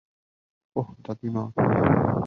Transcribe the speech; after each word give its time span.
ওহ, 0.75 0.87
দাদীমা! 1.05 1.43